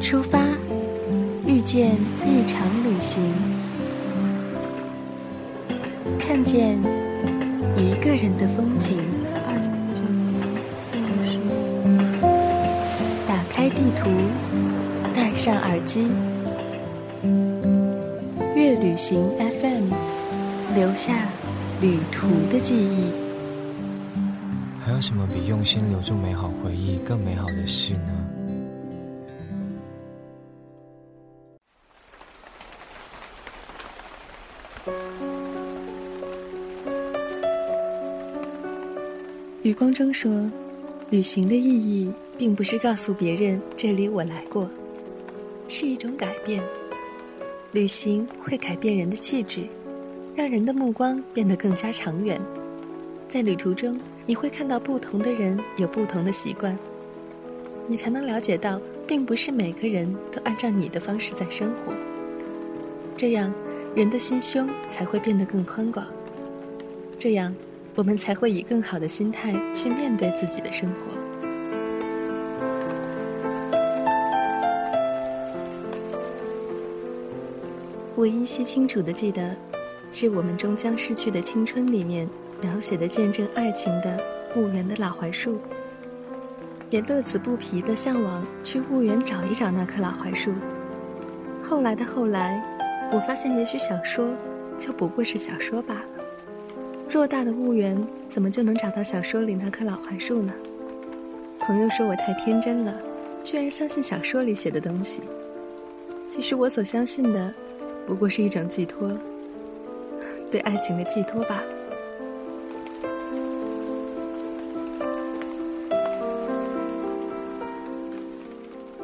[0.00, 0.38] 出发，
[1.46, 1.96] 遇见
[2.26, 3.22] 一场旅行，
[6.18, 6.78] 看见
[7.76, 8.98] 一个人的风景。
[9.46, 10.34] 二零零九年
[10.84, 11.42] 四月十五。
[13.26, 14.10] 打开地图，
[15.14, 16.08] 戴上耳机，
[18.54, 19.90] 乐旅行 FM，
[20.74, 21.12] 留下
[21.80, 23.10] 旅途的记忆。
[24.84, 28.23] 还有什么比用心留住美好回忆更美好的事呢？
[39.74, 40.50] 光中说
[41.10, 44.70] ：“旅行的意义，并不是告诉别人这里我来过，
[45.66, 46.62] 是一种改变。
[47.72, 49.62] 旅行会改变人的气质，
[50.36, 52.40] 让人的目光变得更加长远。
[53.28, 56.78] 在旅途中，你会看到不同的人有不同的习惯，
[57.88, 61.92] 你才能了解到，并不是每个人都按照你的方式在生活。
[63.16, 63.52] 这样，
[63.96, 66.06] 人的心胸才会变得更宽广。
[67.18, 67.52] 这样。”
[67.96, 71.16] 我们才会以更好的心态去面对自己的生活。
[78.16, 79.54] 我依稀清楚的记得，
[80.10, 82.28] 是我们终将逝去的青春里面
[82.60, 84.18] 描写的见证爱情的
[84.56, 85.58] 婺源的老槐树，
[86.90, 90.52] 也乐此不疲的向往去婺源找一找那棵老槐树。
[91.62, 92.60] 后来的后来，
[93.12, 94.34] 我发现也许小说
[94.76, 96.23] 就不过是小说罢了。
[97.14, 97.96] 偌大的婺源，
[98.28, 100.52] 怎么就能找到小说里那棵老槐树呢？
[101.60, 102.92] 朋友说我太天真了，
[103.44, 105.20] 居然相信小说里写的东西。
[106.28, 107.54] 其实我所相信的，
[108.04, 109.12] 不过是一种寄托，
[110.50, 111.66] 对爱情的寄托罢了。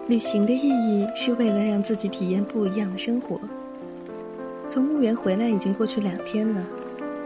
[0.09, 3.41] 旅行的意义是为了让自己体验不一样的生活。
[4.69, 6.61] 从婺源回来已经过去两天了。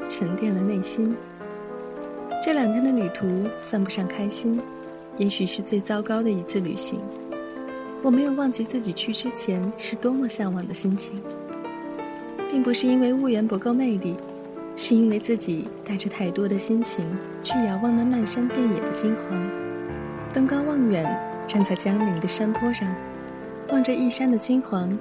[0.09, 1.15] 沉淀了内心。
[2.43, 3.27] 这两天的旅途
[3.59, 4.61] 算不上开心，
[5.17, 7.01] 也许是最糟糕的一次旅行。
[8.03, 11.23] 我没有忘记自己去之前是多么向往的心情，
[12.51, 14.17] 并不是因为婺源不够魅力，
[14.77, 17.07] 是因为自己带着太多的心情
[17.43, 19.65] 去遥望那漫山遍野的金黄。
[20.35, 21.05] 登高望远，
[21.47, 22.95] 站在江陵的山坡上，
[23.71, 24.99] 望着一山的金黄，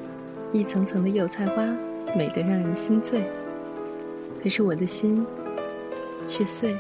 [0.54, 1.76] 一层层的油菜花，
[2.16, 3.26] 美得让人心醉。
[4.44, 5.26] 可是我的心
[6.28, 6.76] 却碎，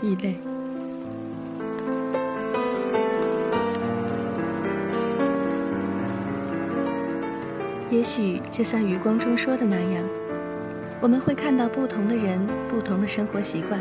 [0.00, 0.34] 亦累。
[7.90, 10.08] 也许就像余光中说的那样，
[11.00, 13.78] 我们会看到不同的人，不同的生活习惯。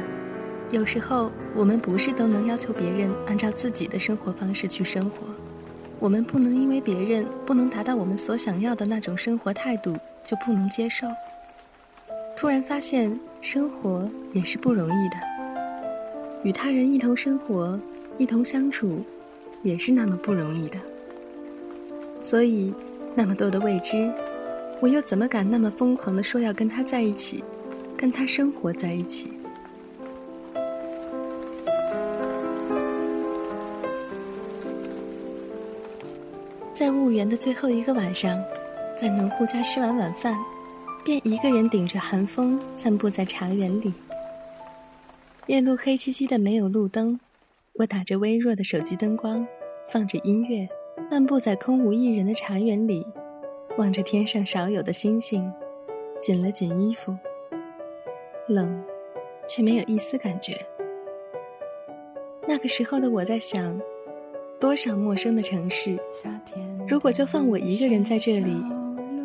[0.69, 5.28] 有时候，我们不是都能要求别人按照自己的生活方式去生活。
[5.97, 11.07] 我们不能因为别人不能达到我们所想要的那种生活态度，就不能接受。
[12.35, 15.16] 突然发现，生活也是不容易的。
[16.44, 17.79] 与他人一同生活，
[18.18, 19.01] 一同相处，
[19.63, 20.78] 也是那么不容易的。
[22.19, 22.74] 所以，
[23.16, 24.12] 那么多的未知，
[24.81, 27.44] 我又怎么敢那么疯狂的说要跟他在一起，
[27.95, 29.34] 跟他生活在一起？
[36.74, 38.38] 在婺源的最后一个晚上，
[39.00, 40.38] 在农户家吃完晚饭。
[41.05, 43.93] 便一个人顶着寒风散步在茶园里。
[45.45, 47.19] 夜路黑漆漆的，没有路灯。
[47.73, 49.47] 我打着微弱的手机灯光，
[49.88, 50.67] 放着音乐，
[51.11, 53.05] 漫步在空无一人的茶园里，
[53.77, 55.53] 望着天上少有的星星，
[56.19, 57.15] 紧了紧衣服。
[58.47, 58.83] 冷，
[59.47, 60.57] 却没有一丝感觉。
[62.47, 63.79] 那个时候的我在想，
[64.59, 65.99] 多少陌生的城市，
[66.88, 68.59] 如果就放我一个人在这里。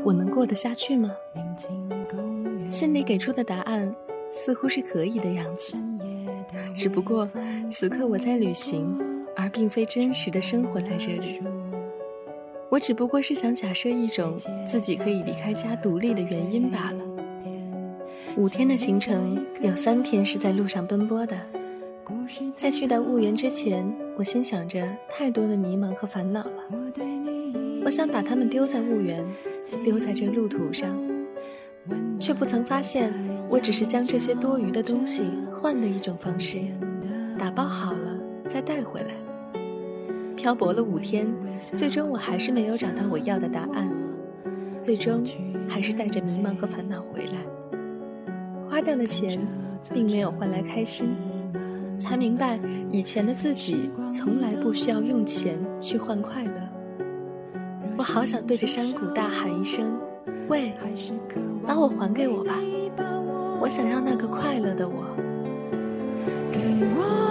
[0.02, 1.14] 我能过得下去吗？
[2.70, 3.94] 心里给出的答案
[4.30, 5.76] 似乎是可以的样子，
[6.74, 7.28] 只不过
[7.68, 8.98] 此刻我在旅行，
[9.36, 11.40] 而并非真实的生活在这里。
[12.68, 17.04] 我只不过是想假设一种自己可以离开家独立的原因罢了。
[18.36, 21.36] 五天的行程有三天是在路上奔波的，
[22.54, 26.62] 在去到婺源之前，我心想着太多的迷茫和烦恼了，
[27.84, 29.26] 我想把它们丢在婺源。
[29.84, 30.96] 丢在这路途上，
[32.18, 33.12] 却不曾发现，
[33.48, 36.60] 我只是将这些多余的东西换的一种方式，
[37.38, 39.08] 打包好了再带回来。
[40.36, 41.26] 漂泊了五天，
[41.58, 43.92] 最终我还是没有找到我要的答案，
[44.80, 45.22] 最终
[45.68, 47.32] 还是带着迷茫和烦恼回来。
[48.66, 49.38] 花掉的钱，
[49.92, 51.14] 并没有换来开心，
[51.98, 52.58] 才明白
[52.90, 56.52] 以前的自己从来不需要用钱去换快乐。
[57.98, 59.92] 我好想对着山谷大喊一声
[60.50, 60.74] ：“喂，
[61.64, 62.58] 把我还给我吧！
[63.60, 65.04] 我想要那个快乐的我。”
[66.50, 66.58] 给
[66.96, 67.29] 我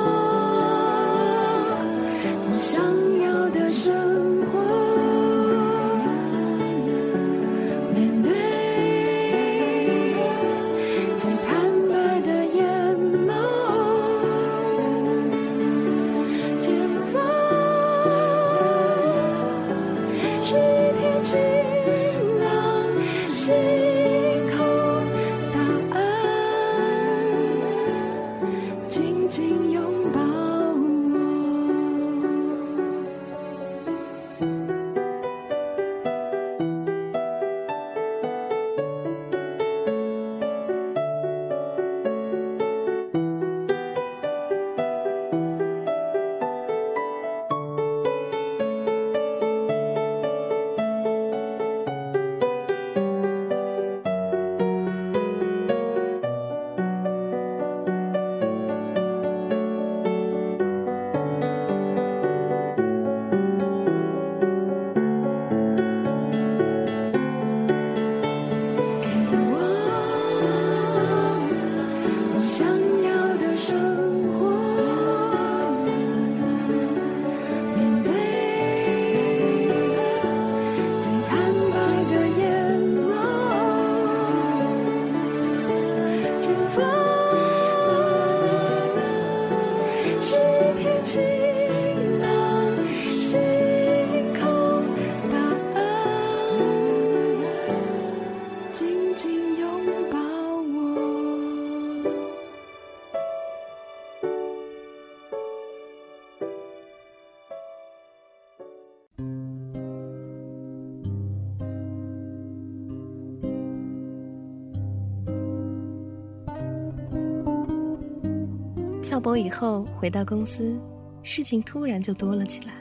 [119.19, 120.79] 漂泊以后回到公司，
[121.23, 122.73] 事情突然就多了起来，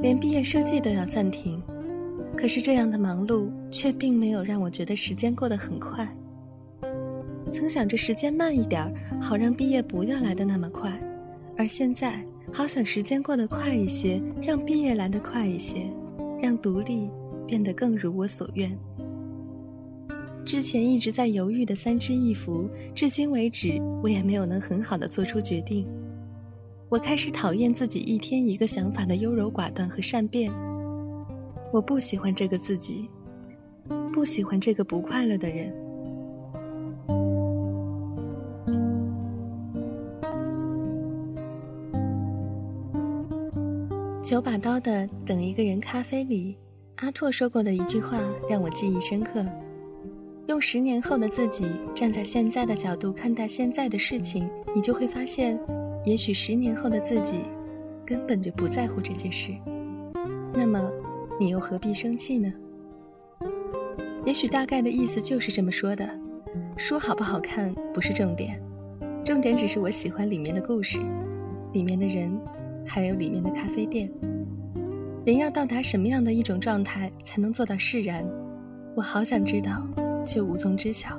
[0.00, 1.62] 连毕业设计都要暂停。
[2.34, 6.08] 可是这样的忙碌却并没有让我觉得时间过得很快。
[7.52, 8.90] 曾想着时间慢一点，
[9.20, 10.98] 好让毕业不要来的那么快，
[11.58, 15.92] 而现在好想时间过得快一些，让毕业来得快一些，
[16.40, 17.10] 让独立
[17.46, 18.74] 变得更如我所愿。
[20.46, 25.84] 之前一直在犹豫的三支一扶，至今为止我也没有能很好的做出决定。
[26.88, 30.52] 我开始讨厌自己一天一个想法的优柔寡断和善变。
[31.72, 33.08] 我不喜欢这个自己，
[34.12, 35.74] 不喜欢这个不快乐的人。
[44.22, 46.56] 九把刀的《等一个人》咖啡里，
[46.96, 49.44] 阿拓说过的一句话让我记忆深刻。
[50.46, 55.58] 用十年后的自己站在现在的角度看待现在的事情，你就会发现，
[56.04, 57.40] 也许十年后的自己
[58.06, 59.52] 根本就不在乎这件事。
[60.54, 60.80] 那么，
[61.40, 62.52] 你又何必生气呢？
[64.24, 66.08] 也许大概的意思就是这么说的。
[66.76, 68.62] 书好不好看不是重点，
[69.24, 71.00] 重点只是我喜欢里面的故事，
[71.72, 72.40] 里面的人，
[72.86, 74.08] 还有里面的咖啡店。
[75.24, 78.24] 人要到达什么样的一种状态才能做到释然？
[78.94, 79.84] 我好想知道。
[80.26, 81.18] 却无从知晓。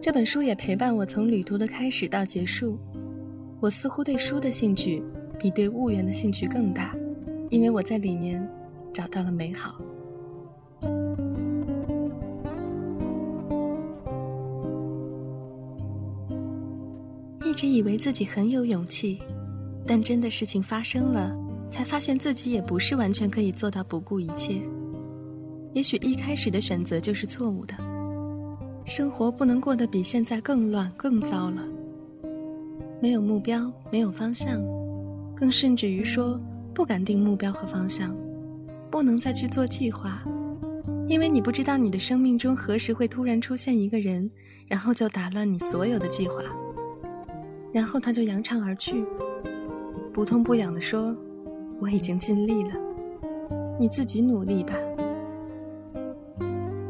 [0.00, 2.78] 这本书也陪伴我从旅途的开始到结束。
[3.60, 5.02] 我似乎对书的兴趣
[5.38, 6.96] 比对婺源的兴趣更大，
[7.50, 8.46] 因为我在里面
[8.92, 9.80] 找到了美好。
[17.44, 19.18] 一直以为自己很有勇气，
[19.86, 21.34] 但真的事情发生了，
[21.70, 24.60] 才发现自己也不是完全可以做到不顾一切。
[25.72, 27.74] 也许一开始的选择就是错误的。
[28.86, 31.66] 生活不能过得比现在更乱、更糟了。
[33.02, 34.62] 没有目标，没有方向，
[35.34, 36.40] 更甚至于说
[36.72, 38.16] 不敢定目标和方向，
[38.88, 40.22] 不能再去做计划，
[41.08, 44.30] 因为你不知道你的生命中何时会突然出现一个人，
[44.68, 46.44] 然后就打乱你所有的计划，
[47.72, 49.04] 然后他就扬长而去，
[50.12, 51.12] 不痛不痒地说
[51.80, 52.70] ：“我已经尽力了，
[53.80, 54.74] 你自己努力吧。”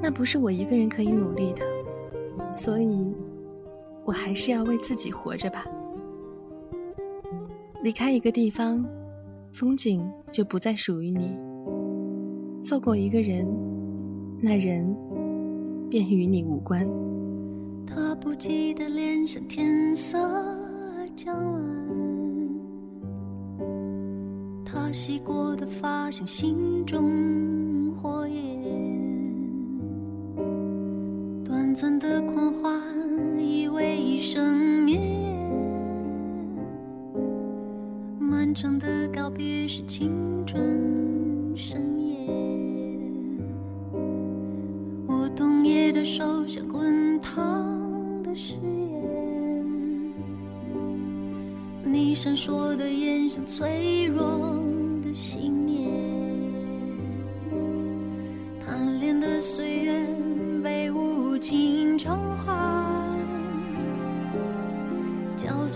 [0.03, 1.63] 那不是我一个人可以努力的。
[2.57, 3.15] 所以，
[4.07, 5.67] 我还是要为自己活着吧。
[7.83, 8.83] 离开一个地方，
[9.53, 11.39] 风景就不再属于你；
[12.59, 13.47] 错过一个人，
[14.41, 14.97] 那人
[15.91, 16.89] 便与你无关。
[17.87, 20.19] 他不记得脸上天色
[21.15, 21.63] 将晚，
[24.65, 27.07] 他洗过的发像心中
[31.79, 32.73] 短暂的狂欢，
[33.39, 35.37] 以为一生绵延。
[38.19, 40.11] 漫长的告别是青
[40.47, 42.27] 春盛宴。
[45.07, 47.69] 我冬夜的手像滚烫
[48.23, 50.15] 的誓言，
[51.85, 54.59] 你闪烁的眼像脆弱
[55.05, 55.91] 的信念。
[58.65, 59.96] 贪恋的岁月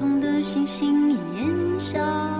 [0.00, 2.40] 骄纵的星星已燃烧